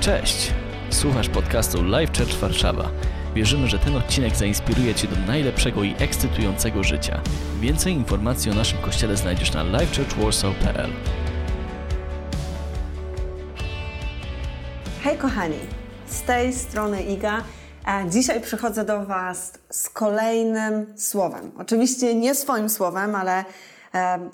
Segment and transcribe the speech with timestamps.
[0.00, 0.52] Cześć!
[0.90, 2.90] Słuchasz podcastu Live Church Warszawa.
[3.34, 7.20] Wierzymy, że ten odcinek zainspiruje Cię do najlepszego i ekscytującego życia.
[7.60, 10.90] Więcej informacji o naszym kościele znajdziesz na livechurchwarsaw.pl
[15.02, 15.58] Hej kochani,
[16.06, 17.44] z tej strony Iga.
[18.10, 21.50] Dzisiaj przychodzę do Was z kolejnym słowem.
[21.58, 23.44] Oczywiście nie swoim słowem, ale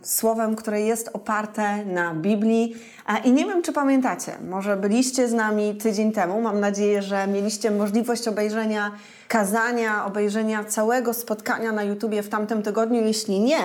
[0.02, 2.77] słowem, które jest oparte na Biblii.
[3.25, 6.41] I nie wiem, czy pamiętacie, może byliście z nami tydzień temu.
[6.41, 8.92] Mam nadzieję, że mieliście możliwość obejrzenia
[9.28, 13.05] kazania, obejrzenia całego spotkania na YouTubie w tamtym tygodniu.
[13.05, 13.59] Jeśli nie,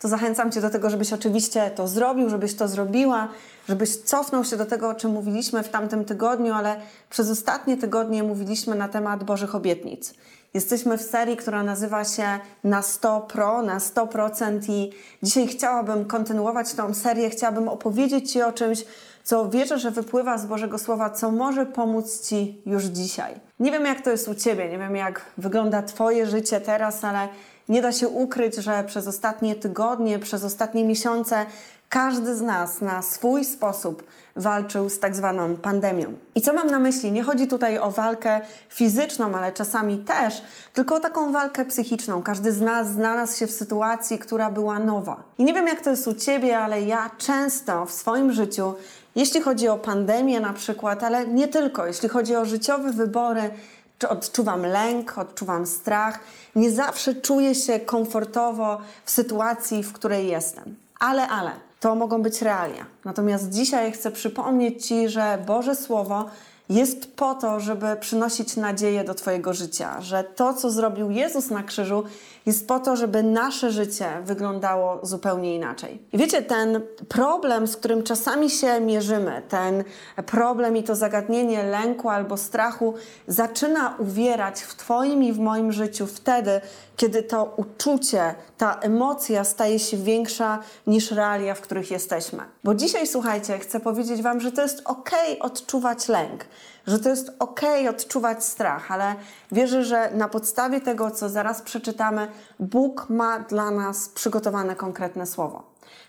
[0.00, 3.28] to zachęcam Cię do tego, żebyś oczywiście to zrobił, żebyś to zrobiła,
[3.68, 6.76] żebyś cofnął się do tego, o czym mówiliśmy w tamtym tygodniu, ale
[7.10, 10.14] przez ostatnie tygodnie mówiliśmy na temat Bożych obietnic.
[10.54, 16.74] Jesteśmy w serii, która nazywa się Na 100 Pro, na 100% i dzisiaj chciałabym kontynuować
[16.74, 18.84] tą serię, chciałabym opowiedzieć Ci o czymś,
[19.24, 23.34] co wierzę, że wypływa z Bożego Słowa, co może pomóc Ci już dzisiaj.
[23.60, 27.28] Nie wiem, jak to jest u Ciebie, nie wiem, jak wygląda Twoje życie teraz, ale
[27.68, 31.46] nie da się ukryć, że przez ostatnie tygodnie, przez ostatnie miesiące
[31.88, 34.02] każdy z nas na swój sposób
[34.36, 36.12] walczył z tak zwaną pandemią.
[36.34, 37.12] I co mam na myśli?
[37.12, 42.22] Nie chodzi tutaj o walkę fizyczną, ale czasami też, tylko o taką walkę psychiczną.
[42.22, 45.22] Każdy z nas znalazł się w sytuacji, która była nowa.
[45.38, 48.74] I nie wiem, jak to jest u Ciebie, ale ja często w swoim życiu,
[49.16, 53.50] jeśli chodzi o pandemię na przykład, ale nie tylko, jeśli chodzi o życiowe wybory,
[53.98, 56.20] czy odczuwam lęk, odczuwam strach.
[56.56, 60.76] Nie zawsze czuję się komfortowo w sytuacji, w której jestem.
[61.00, 62.86] Ale, ale, to mogą być realia.
[63.04, 66.24] Natomiast dzisiaj chcę przypomnieć Ci, że Boże Słowo
[66.68, 71.62] jest po to, żeby przynosić nadzieję do Twojego życia, że to, co zrobił Jezus na
[71.62, 72.04] krzyżu,
[72.48, 76.02] jest po to, żeby nasze życie wyglądało zupełnie inaczej.
[76.12, 79.84] I wiecie, ten problem, z którym czasami się mierzymy, ten
[80.26, 82.94] problem i to zagadnienie lęku albo strachu
[83.26, 86.60] zaczyna uwierać w Twoim i w moim życiu wtedy,
[86.96, 92.42] kiedy to uczucie, ta emocja staje się większa niż realia, w których jesteśmy.
[92.64, 95.10] Bo dzisiaj, słuchajcie, chcę powiedzieć Wam, że to jest ok
[95.40, 96.44] odczuwać lęk,
[96.88, 97.60] że to jest ok
[97.90, 99.14] odczuwać strach, ale
[99.52, 102.28] wierzę, że na podstawie tego, co zaraz przeczytamy,
[102.60, 105.62] Bóg ma dla nas przygotowane konkretne słowo.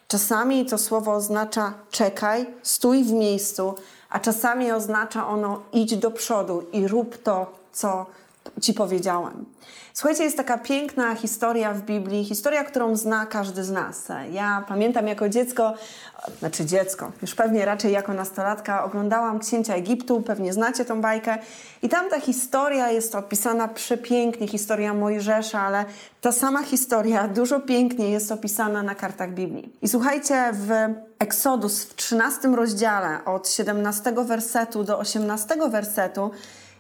[0.08, 3.76] Czasami to słowo oznacza czekaj, stój w miejscu,
[4.10, 8.06] a czasami oznacza ono idź do przodu i rób to, co
[8.62, 9.46] Ci powiedziałem.
[9.94, 14.08] Słuchajcie, jest taka piękna historia w Biblii, historia, którą zna każdy z nas.
[14.32, 15.74] Ja pamiętam jako dziecko,
[16.40, 21.38] znaczy dziecko, już pewnie raczej jako nastolatka, oglądałam Księcia Egiptu, pewnie znacie tą bajkę.
[21.82, 25.86] I tam ta historia jest opisana przepięknie, historia Mojżesza, ale
[26.22, 29.74] ta sama historia dużo piękniej jest opisana na kartach Biblii.
[29.82, 30.70] I słuchajcie, w
[31.20, 36.32] Eksodus w 13 rozdziale od 17 wersetu do 18 wersetu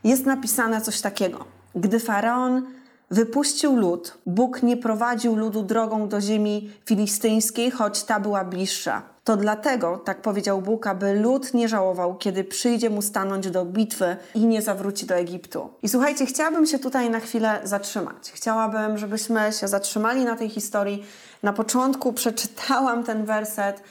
[0.03, 1.58] jest napisane coś takiego.
[1.75, 2.65] Gdy faraon
[3.11, 9.01] wypuścił lud, Bóg nie prowadził ludu drogą do ziemi filistyńskiej, choć ta była bliższa.
[9.23, 14.17] To dlatego, tak powiedział Bóg, aby lud nie żałował, kiedy przyjdzie mu stanąć do bitwy
[14.35, 15.69] i nie zawróci do Egiptu.
[15.83, 18.31] I słuchajcie, chciałabym się tutaj na chwilę zatrzymać.
[18.33, 21.05] Chciałabym, żebyśmy się zatrzymali na tej historii.
[21.43, 23.83] Na początku przeczytałam ten werset,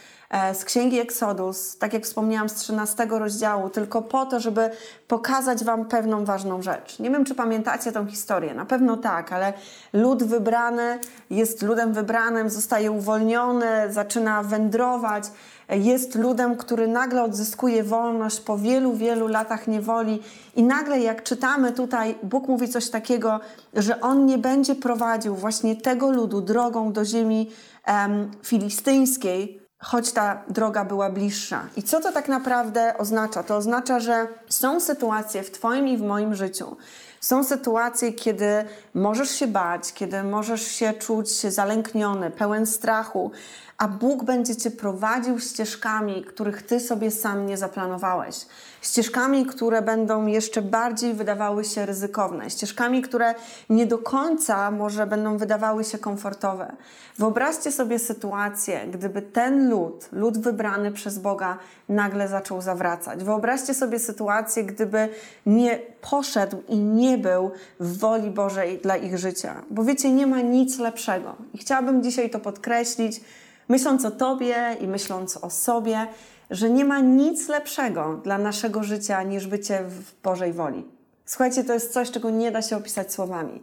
[0.55, 4.71] z Księgi Eksodus, tak jak wspomniałam, z 13 rozdziału, tylko po to, żeby
[5.09, 6.99] pokazać Wam pewną ważną rzecz.
[6.99, 9.53] Nie wiem, czy pamiętacie tą historię, na pewno tak, ale
[9.93, 10.99] lud wybrany
[11.31, 15.25] jest ludem wybranym, zostaje uwolniony, zaczyna wędrować,
[15.69, 20.23] jest ludem, który nagle odzyskuje wolność po wielu, wielu latach niewoli
[20.57, 23.41] i nagle jak czytamy tutaj, Bóg mówi coś takiego,
[23.75, 27.51] że On nie będzie prowadził właśnie tego ludu drogą do ziemi
[28.43, 31.67] filistyńskiej, choć ta droga była bliższa.
[31.77, 33.43] I co to tak naprawdę oznacza?
[33.43, 36.77] To oznacza, że są sytuacje w Twoim i w moim życiu,
[37.21, 38.65] są sytuacje, kiedy
[38.95, 43.31] możesz się bać, kiedy możesz się czuć zalękniony, pełen strachu,
[43.79, 48.47] a Bóg będzie Cię prowadził ścieżkami, których Ty sobie sam nie zaplanowałeś.
[48.83, 53.35] Ścieżkami, które będą jeszcze bardziej wydawały się ryzykowne, ścieżkami, które
[53.71, 56.73] nie do końca może będą wydawały się komfortowe.
[57.19, 63.25] Wyobraźcie sobie sytuację, gdyby ten lud, lud wybrany przez Boga, nagle zaczął zawracać.
[63.25, 65.09] Wyobraźcie sobie sytuację, gdyby
[65.47, 67.51] nie poszedł i nie był
[67.81, 69.63] w woli Bożej dla ich życia.
[69.71, 71.37] Bo wiecie, nie ma nic lepszego.
[71.55, 73.21] I chciałabym dzisiaj to podkreślić
[73.69, 76.07] myśląc o Tobie i myśląc o sobie,
[76.51, 80.85] że nie ma nic lepszego dla naszego życia niż bycie w Bożej woli.
[81.25, 83.63] Słuchajcie, to jest coś, czego nie da się opisać słowami.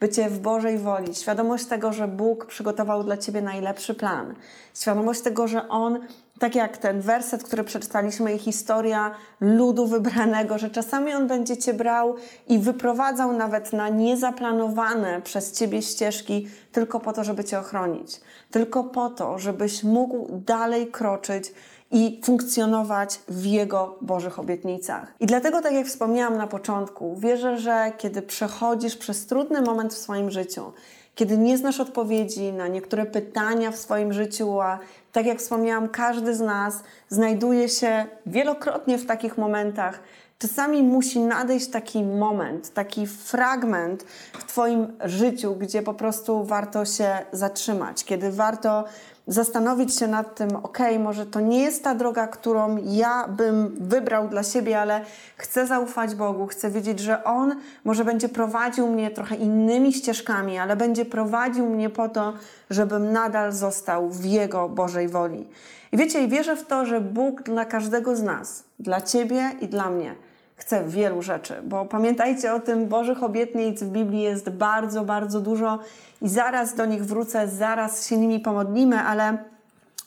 [0.00, 4.34] Bycie w Bożej woli, świadomość tego, że Bóg przygotował dla Ciebie najlepszy plan,
[4.74, 5.98] świadomość tego, że On
[6.38, 9.10] Tak jak ten werset, który przeczytaliśmy, i historia
[9.40, 12.14] ludu wybranego, że czasami on będzie cię brał
[12.48, 18.20] i wyprowadzał nawet na niezaplanowane przez ciebie ścieżki, tylko po to, żeby cię ochronić,
[18.50, 21.52] tylko po to, żebyś mógł dalej kroczyć
[21.90, 25.12] i funkcjonować w Jego Bożych obietnicach.
[25.20, 29.98] I dlatego, tak jak wspomniałam na początku, wierzę, że kiedy przechodzisz przez trudny moment w
[29.98, 30.72] swoim życiu,
[31.14, 34.78] kiedy nie znasz odpowiedzi na niektóre pytania w swoim życiu, a
[35.12, 40.00] tak jak wspomniałam, każdy z nas znajduje się wielokrotnie w takich momentach.
[40.38, 47.18] Czasami musi nadejść taki moment, taki fragment w Twoim życiu, gdzie po prostu warto się
[47.32, 48.84] zatrzymać, kiedy warto
[49.26, 54.28] zastanowić się nad tym, ok, może to nie jest ta droga, którą ja bym wybrał
[54.28, 55.00] dla siebie, ale
[55.36, 60.76] chcę zaufać Bogu, chcę wiedzieć, że On może będzie prowadził mnie trochę innymi ścieżkami, ale
[60.76, 62.32] będzie prowadził mnie po to,
[62.70, 65.48] żebym nadal został w Jego Bożej woli.
[65.92, 69.68] I wiecie, i wierzę w to, że Bóg dla każdego z nas, dla Ciebie i
[69.68, 70.14] dla mnie,
[70.56, 75.78] chce wielu rzeczy, bo pamiętajcie o tym, Bożych obietnic w Biblii jest bardzo, bardzo dużo
[76.22, 79.38] i zaraz do nich wrócę, zaraz się nimi pomodlimy, ale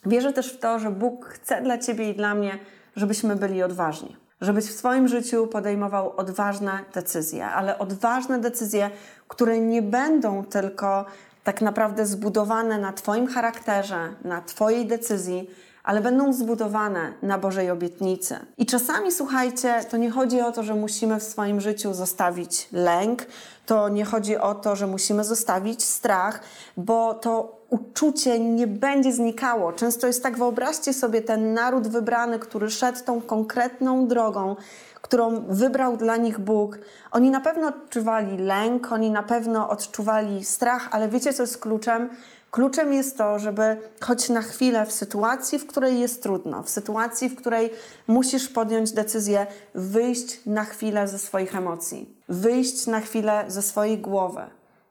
[0.05, 2.59] wierzę też w to, że Bóg chce dla Ciebie i dla mnie,
[2.95, 4.15] żebyśmy byli odważni.
[4.41, 8.89] Żebyś w swoim życiu podejmował odważne decyzje, ale odważne decyzje,
[9.27, 11.05] które nie będą tylko
[11.43, 15.49] tak naprawdę zbudowane na Twoim charakterze, na Twojej decyzji,
[15.89, 18.39] ale będą zbudowane na Bożej obietnicy.
[18.57, 23.25] I czasami, słuchajcie, to nie chodzi o to, że musimy w swoim życiu zostawić lęk,
[23.65, 26.41] to nie chodzi o to, że musimy zostawić strach,
[26.77, 29.73] bo to uczucie nie będzie znikało.
[29.73, 34.55] Często jest tak, wyobraźcie sobie ten naród wybrany, który szedł tą konkretną drogą,
[35.01, 36.79] którą wybrał dla nich Bóg.
[37.11, 42.09] Oni na pewno odczuwali lęk, oni na pewno odczuwali strach, ale wiecie, co jest kluczem?
[42.51, 47.29] Kluczem jest to, żeby choć na chwilę w sytuacji, w której jest trudno, w sytuacji,
[47.29, 47.69] w której
[48.07, 54.41] musisz podjąć decyzję, wyjść na chwilę ze swoich emocji, wyjść na chwilę ze swojej głowy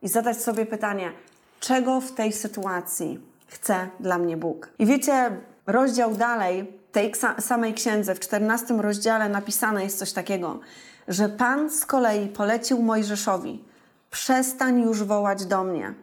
[0.02, 1.12] i zadać sobie pytanie,
[1.60, 4.69] czego w tej sytuacji chce dla mnie Bóg.
[4.78, 5.31] I wiecie,
[5.66, 10.60] rozdział dalej tej samej księdze, w 14 rozdziale napisane jest coś takiego,
[11.08, 13.64] że Pan z kolei polecił Mojżeszowi:
[14.10, 15.94] Przestań już wołać do mnie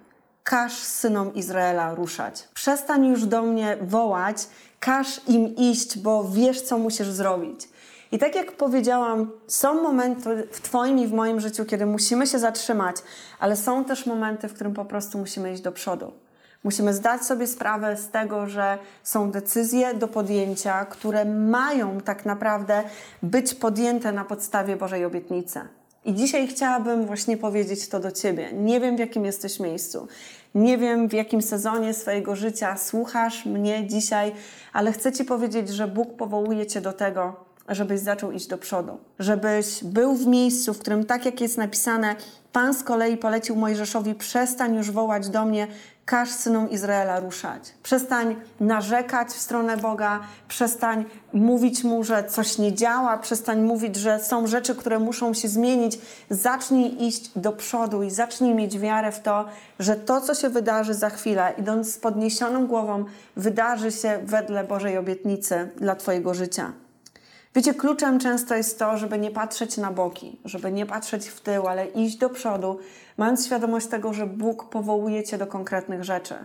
[0.46, 2.48] każ synom Izraela ruszać.
[2.54, 4.38] Przestań już do mnie wołać,
[4.80, 7.70] każ im iść, bo wiesz, co musisz zrobić.
[8.16, 12.40] I tak jak powiedziałam, są momenty w Twoim i w moim życiu, kiedy musimy się
[12.40, 12.96] zatrzymać,
[13.40, 16.12] ale są też momenty, w którym po prostu musimy iść do przodu.
[16.64, 22.84] Musimy zdać sobie sprawę z tego, że są decyzje do podjęcia, które mają tak naprawdę
[23.24, 25.60] być podjęte na podstawie Bożej obietnicy.
[26.06, 28.50] I dzisiaj chciałabym właśnie powiedzieć to do Ciebie.
[28.54, 30.08] Nie wiem, w jakim jesteś miejscu.
[30.56, 34.32] Nie wiem, w jakim sezonie swojego życia słuchasz mnie dzisiaj,
[34.74, 38.98] ale chcę Ci powiedzieć, że Bóg powołuje Cię do tego, żebyś zaczął iść do przodu.
[39.20, 42.16] Żebyś był w miejscu, w którym, tak jak jest napisane,
[42.56, 45.68] Pan z kolei polecił Mojżeszowi: przestań już wołać do mnie,
[46.06, 47.74] każ synom Izraela ruszać.
[47.84, 54.20] Przestań narzekać w stronę Boga, przestań mówić mu, że coś nie działa, przestań mówić, że
[54.20, 56.00] są rzeczy, które muszą się zmienić.
[56.30, 59.46] Zacznij iść do przodu i zacznij mieć wiarę w to,
[59.80, 64.98] że to, co się wydarzy za chwilę, idąc z podniesioną głową, wydarzy się wedle Bożej
[64.98, 66.85] obietnicy dla Twojego życia.
[67.56, 71.68] Wiecie, kluczem często jest to, żeby nie patrzeć na boki, żeby nie patrzeć w tył,
[71.68, 72.80] ale iść do przodu,
[73.18, 76.36] mając świadomość tego, że Bóg powołuje Cię do konkretnych rzeczy,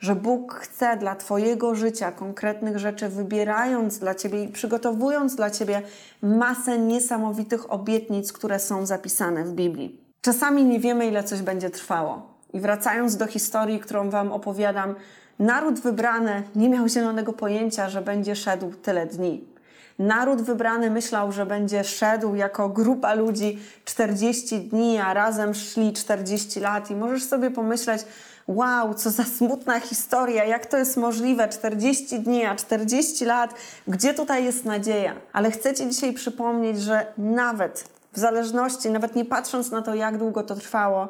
[0.00, 5.82] że Bóg chce dla Twojego życia konkretnych rzeczy, wybierając dla Ciebie i przygotowując dla Ciebie
[6.22, 10.00] masę niesamowitych obietnic, które są zapisane w Biblii.
[10.20, 12.22] Czasami nie wiemy, ile coś będzie trwało.
[12.52, 14.94] I wracając do historii, którą Wam opowiadam,
[15.38, 19.57] naród wybrany nie miał zielonego pojęcia, że będzie szedł tyle dni.
[19.98, 26.60] Naród wybrany myślał, że będzie szedł jako grupa ludzi 40 dni, a razem szli 40
[26.60, 26.90] lat.
[26.90, 28.02] I możesz sobie pomyśleć,
[28.48, 33.54] wow, co za smutna historia, jak to jest możliwe, 40 dni, a 40 lat,
[33.88, 35.14] gdzie tutaj jest nadzieja?
[35.32, 40.18] Ale chcę Ci dzisiaj przypomnieć, że nawet w zależności, nawet nie patrząc na to, jak
[40.18, 41.08] długo to trwało,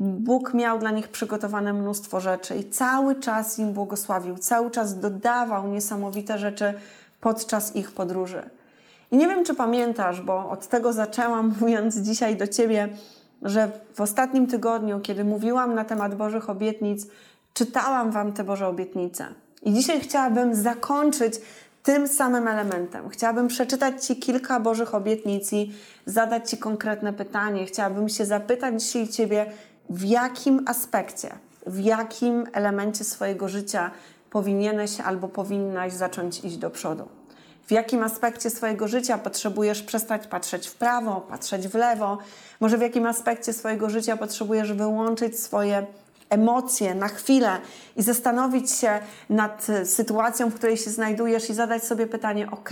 [0.00, 5.68] Bóg miał dla nich przygotowane mnóstwo rzeczy i cały czas im błogosławił, cały czas dodawał
[5.68, 6.74] niesamowite rzeczy
[7.20, 8.50] podczas ich podróży.
[9.10, 12.88] I nie wiem, czy pamiętasz, bo od tego zaczęłam, mówiąc dzisiaj do Ciebie,
[13.42, 17.06] że w ostatnim tygodniu, kiedy mówiłam na temat Bożych obietnic,
[17.54, 19.26] czytałam Wam te Boże obietnice.
[19.62, 21.34] I dzisiaj chciałabym zakończyć
[21.82, 23.08] tym samym elementem.
[23.08, 25.72] Chciałabym przeczytać Ci kilka Bożych obietnic i
[26.06, 27.66] zadać Ci konkretne pytanie.
[27.66, 29.46] Chciałabym się zapytać dzisiaj Ciebie,
[29.90, 31.28] w jakim aspekcie,
[31.66, 33.90] w jakim elemencie swojego życia
[34.30, 37.08] powinieneś albo powinnaś zacząć iść do przodu.
[37.66, 42.18] W jakim aspekcie swojego życia potrzebujesz przestać patrzeć w prawo, patrzeć w lewo?
[42.60, 45.86] Może w jakim aspekcie swojego życia potrzebujesz wyłączyć swoje
[46.28, 47.60] emocje na chwilę
[47.96, 52.70] i zastanowić się nad sytuacją, w której się znajdujesz i zadać sobie pytanie: OK,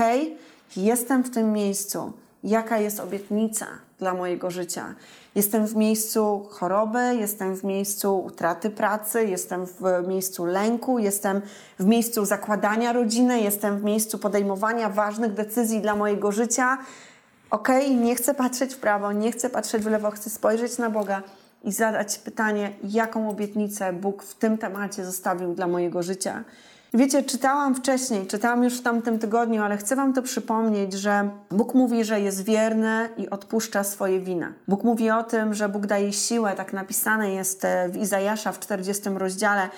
[0.77, 2.13] jestem w tym miejscu,
[2.45, 3.67] jaka jest obietnica
[3.99, 4.95] dla mojego życia?
[5.35, 11.43] Jestem w miejscu choroby, jestem w miejscu utraty pracy, jestem w miejscu lęku, jestem
[11.79, 16.79] w miejscu zakładania rodziny, jestem w miejscu podejmowania ważnych decyzji dla mojego życia.
[17.51, 17.69] OK,
[18.01, 21.23] nie chcę patrzeć w prawo, nie chcę patrzeć w lewo, chcę spojrzeć na Boga
[21.65, 26.45] i zadać pytanie, jaką obietnicę Bóg w tym temacie zostawił dla mojego życia.
[26.95, 31.75] Wiecie, czytałam wcześniej, czytałam już w tamtym tygodniu, ale chcę Wam to przypomnieć, że Bóg
[31.75, 34.53] mówi, że jest wierny i odpuszcza swoje wina.
[34.69, 38.61] Bóg mówi o tym, że Bóg daje siłę, tak napisane jest e, w Izajasza w
[38.61, 39.69] 40 rozdziale.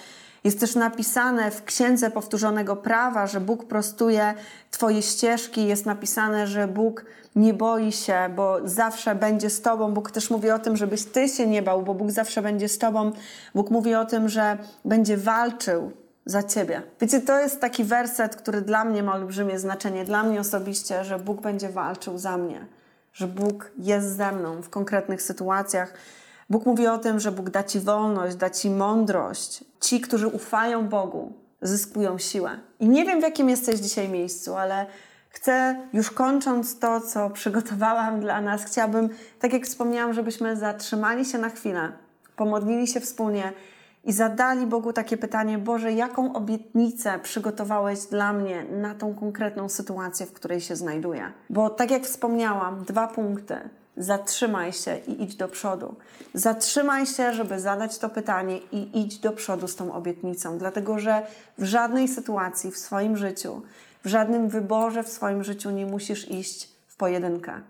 [0.45, 4.35] Jest też napisane w Księdze Powtórzonego Prawa, że Bóg prostuje
[4.71, 5.67] Twoje ścieżki.
[5.67, 7.05] Jest napisane, że Bóg
[7.37, 9.95] nie boi się, bo zawsze będzie z Tobą.
[9.95, 12.79] Bóg też mówi o tym, żebyś Ty się nie bał, bo Bóg zawsze będzie z
[12.79, 13.13] Tobą.
[13.55, 15.93] Bóg mówi o tym, że będzie walczył
[16.31, 16.83] za Ciebie.
[17.01, 21.19] Wiecie, to jest taki werset, który dla mnie ma olbrzymie znaczenie, dla mnie osobiście, że
[21.19, 22.67] Bóg będzie walczył za mnie,
[23.13, 25.95] że Bóg jest ze mną w konkretnych sytuacjach.
[26.51, 29.65] Bóg mówi o tym, że Bóg da Ci wolność, da Ci mądrość.
[29.81, 31.33] Ci, którzy ufają Bogu,
[31.63, 32.51] zyskują siłę.
[32.81, 34.87] I nie wiem, w jakim jesteś dzisiaj miejscu, ale
[35.29, 39.09] chcę, już kończąc to, co przygotowałam dla nas, chciałabym,
[39.41, 41.93] tak jak wspomniałam, żebyśmy zatrzymali się na chwilę,
[42.37, 43.53] pomodlili się wspólnie
[44.05, 50.27] i zadali Bogu takie pytanie: Boże, jaką obietnicę przygotowałeś dla mnie na tą konkretną sytuację,
[50.27, 51.33] w której się znajduję?
[51.51, 53.57] Bo tak jak wspomniałam, dwa punkty.
[53.97, 55.95] Zatrzymaj się i idź do przodu.
[56.35, 61.27] Zatrzymaj się, żeby zadać to pytanie i idź do przodu z tą obietnicą, dlatego że
[61.59, 63.63] w żadnej sytuacji w swoim życiu,
[64.05, 67.61] w żadnym wyborze w swoim życiu nie musisz iść w pojedynkę.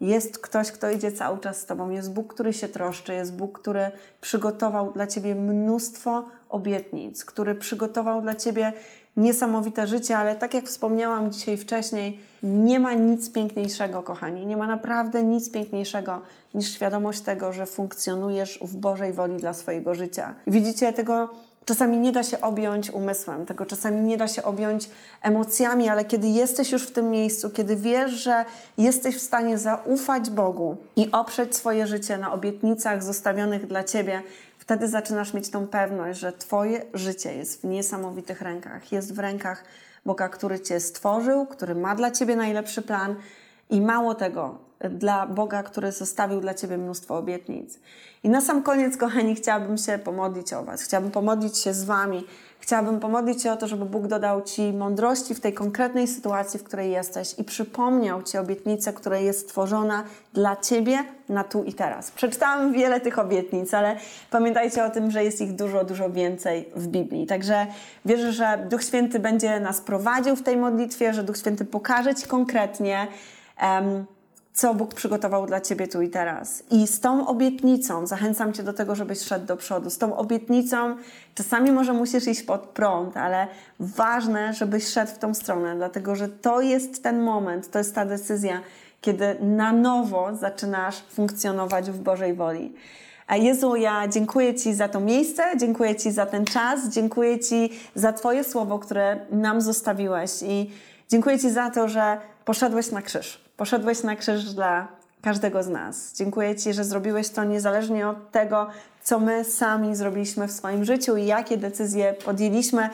[0.00, 3.58] Jest ktoś, kto idzie cały czas z Tobą, jest Bóg, który się troszczy, jest Bóg,
[3.60, 3.90] który
[4.20, 8.72] przygotował dla Ciebie mnóstwo obietnic, który przygotował dla Ciebie
[9.16, 14.66] niesamowite życie, ale tak jak wspomniałam dzisiaj wcześniej, nie ma nic piękniejszego, kochani, nie ma
[14.66, 16.20] naprawdę nic piękniejszego
[16.54, 20.34] niż świadomość tego, że funkcjonujesz w Bożej woli dla swojego życia.
[20.46, 21.28] Widzicie, tego
[21.68, 24.90] czasami nie da się objąć umysłem, tego czasami nie da się objąć
[25.22, 28.44] emocjami, ale kiedy jesteś już w tym miejscu, kiedy wiesz, że
[28.78, 34.22] jesteś w stanie zaufać Bogu i oprzeć swoje życie na obietnicach zostawionych dla Ciebie,
[34.58, 38.92] wtedy zaczynasz mieć tą pewność, że Twoje życie jest w niesamowitych rękach.
[38.92, 39.64] Jest w rękach
[40.06, 43.14] Boga, który Cię stworzył, który ma dla Ciebie najlepszy plan
[43.70, 47.78] i mało tego, dla Boga, który zostawił dla Ciebie mnóstwo obietnic.
[48.24, 50.82] I na sam koniec, kochani, chciałabym się pomodlić o Was.
[50.82, 52.24] Chciałabym pomodlić się z Wami.
[52.60, 56.64] Chciałabym pomodlić się o to, żeby Bóg dodał Ci mądrości w tej konkretnej sytuacji, w
[56.64, 62.10] której jesteś i przypomniał Ci obietnicę, która jest stworzona dla Ciebie na tu i teraz.
[62.10, 63.96] Przeczytałam wiele tych obietnic, ale
[64.30, 67.26] pamiętajcie o tym, że jest ich dużo, dużo więcej w Biblii.
[67.26, 67.66] Także
[68.04, 72.26] wierzę, że Duch Święty będzie nas prowadził w tej modlitwie, że Duch Święty pokaże Ci
[72.26, 73.06] konkretnie,
[73.62, 74.06] um,
[74.58, 76.62] co Bóg przygotował dla Ciebie tu i teraz.
[76.70, 79.90] I z tą obietnicą zachęcam Cię do tego, żebyś szedł do przodu.
[79.90, 80.96] Z tą obietnicą
[81.34, 83.46] czasami może musisz iść pod prąd, ale
[83.80, 88.04] ważne, żebyś szedł w tą stronę, dlatego że to jest ten moment, to jest ta
[88.04, 88.60] decyzja,
[89.00, 92.72] kiedy na nowo zaczynasz funkcjonować w Bożej woli.
[93.26, 97.70] A Jezu, ja dziękuję Ci za to miejsce, dziękuję Ci za ten czas, dziękuję Ci
[97.94, 100.70] za Twoje słowo, które nam zostawiłeś i
[101.08, 104.88] dziękuję Ci za to, że poszedłeś na krzyż Poszedłeś na krzyż dla
[105.22, 106.12] każdego z nas.
[106.14, 108.66] Dziękuję Ci, że zrobiłeś to niezależnie od tego,
[109.02, 112.90] co my sami zrobiliśmy w swoim życiu i jakie decyzje podjęliśmy.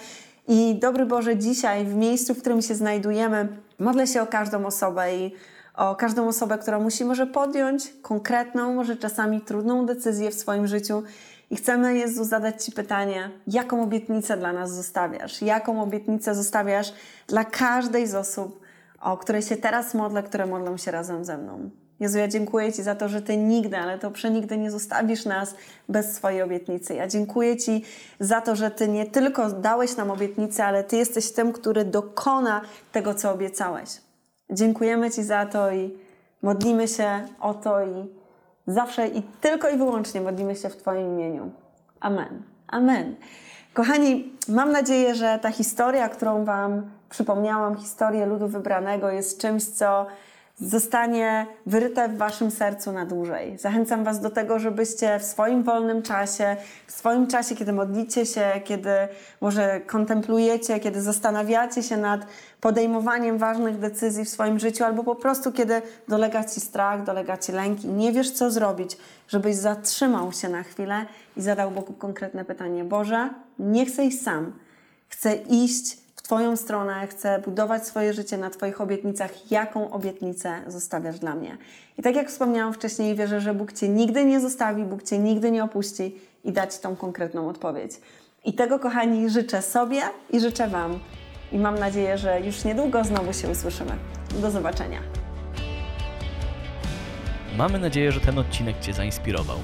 [0.49, 5.17] I dobry Boże, dzisiaj w miejscu, w którym się znajdujemy, modlę się o każdą osobę
[5.17, 5.35] i
[5.75, 11.03] o każdą osobę, która musi może podjąć konkretną, może czasami trudną decyzję w swoim życiu.
[11.51, 15.43] I chcemy, Jezu, zadać Ci pytanie, jaką obietnicę dla nas zostawiasz?
[15.43, 16.93] Jaką obietnicę zostawiasz
[17.27, 18.64] dla każdej z osób,
[19.05, 21.71] o której się teraz modlę, które modlą się razem ze mną.
[22.01, 25.55] Jezu, ja dziękuję Ci za to, że Ty nigdy, ale to przenigdy nie zostawisz nas
[25.89, 26.95] bez swojej obietnicy.
[26.95, 27.85] Ja dziękuję Ci
[28.21, 32.61] za to, że Ty nie tylko dałeś nam obietnicę, ale Ty jesteś tym, który dokona
[32.93, 33.91] tego, co obiecałeś.
[34.51, 35.99] Dziękujemy Ci za to i
[36.43, 37.09] modlimy się
[37.41, 38.09] o to i
[38.67, 41.51] zawsze i tylko i wyłącznie modlimy się w Twoim imieniu.
[42.01, 42.43] Amen.
[42.67, 43.17] Amen.
[43.75, 50.07] Kochani, mam nadzieję, że ta historia, którą Wam przypomniałam, historię ludu wybranego jest czymś, co
[50.61, 53.59] zostanie wyryte w Waszym sercu na dłużej.
[53.59, 56.57] Zachęcam Was do tego, żebyście w swoim wolnym czasie,
[56.87, 58.91] w swoim czasie, kiedy modlicie się, kiedy
[59.41, 62.27] może kontemplujecie, kiedy zastanawiacie się nad
[62.61, 67.53] podejmowaniem ważnych decyzji w swoim życiu, albo po prostu kiedy dolega Ci strach, dolega Ci
[67.53, 68.97] lęk i nie wiesz, co zrobić,
[69.29, 71.07] żebyś zatrzymał się na chwilę
[71.37, 74.53] i zadał Bogu konkretne pytanie: Boże, nie chcę iść sam,
[75.09, 79.51] chcę iść Twoją stronę, chcę budować swoje życie na Twoich obietnicach.
[79.51, 81.57] Jaką obietnicę zostawiasz dla mnie?
[81.99, 85.51] I tak jak wspomniałam wcześniej, wierzę, że Bóg Cię nigdy nie zostawi, Bóg Cię nigdy
[85.51, 87.93] nie opuści i da Ci tą konkretną odpowiedź.
[88.45, 90.99] I tego, kochani, życzę sobie i życzę Wam.
[91.53, 93.93] I mam nadzieję, że już niedługo znowu się usłyszymy.
[94.41, 94.99] Do zobaczenia.
[97.57, 99.57] Mamy nadzieję, że ten odcinek Cię zainspirował.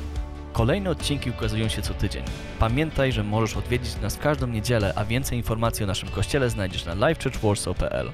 [0.52, 2.24] Kolejne odcinki ukazują się co tydzień.
[2.58, 6.84] Pamiętaj, że możesz odwiedzić nas w każdą niedzielę, a więcej informacji o naszym kościele znajdziesz
[6.84, 8.10] na livechurchwarsaw.pl.